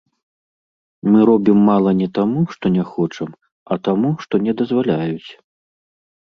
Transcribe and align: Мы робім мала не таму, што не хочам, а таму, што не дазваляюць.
Мы 1.11 1.19
робім 1.29 1.59
мала 1.69 1.91
не 1.99 2.07
таму, 2.17 2.41
што 2.55 2.65
не 2.77 2.83
хочам, 2.95 3.29
а 3.71 3.79
таму, 3.89 4.09
што 4.25 4.33
не 4.49 4.53
дазваляюць. 4.63 5.29